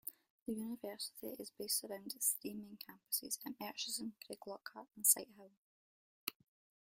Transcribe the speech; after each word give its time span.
The 0.47 0.53
university 0.53 1.35
is 1.37 1.51
based 1.51 1.83
around 1.83 2.15
its 2.15 2.35
three 2.41 2.55
main 2.55 2.75
campuses 2.79 3.37
at 3.45 3.59
Merchiston, 3.59 4.13
Craiglockhart 4.27 4.87
and 4.95 5.05
Sighthill. 5.05 5.51